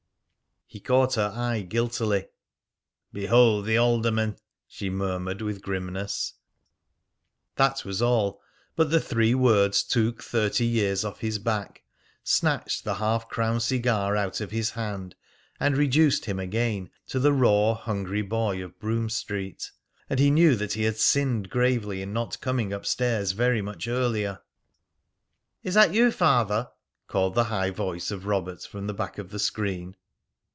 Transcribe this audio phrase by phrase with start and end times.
[0.73, 2.27] He caught her eye guiltily.
[3.11, 4.37] "Behold the alderman!"
[4.69, 6.35] she murmured with grimness.
[7.57, 8.39] That was all.
[8.77, 11.83] But the three words took thirty years off his back,
[12.23, 15.13] snatched the half crown cigar out of his hand,
[15.59, 19.71] and reduced him again to the raw, hungry boy of Brougham Street.
[20.09, 23.89] And he knew that he had sinned gravely in not coming up stairs very much
[23.89, 24.39] earlier.
[25.63, 26.69] "Is that you, Father?"
[27.07, 29.97] called the high voice of Robert from the back of the screen.